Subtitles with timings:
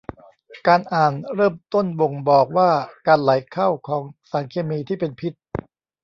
[0.67, 2.69] การอ่านเริ่มต้นบ่งบอกว่า
[3.07, 5.33] การไหลเข้าของสารเคมีที่เป็นพิษ